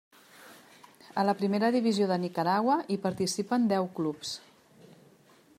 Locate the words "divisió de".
1.75-2.19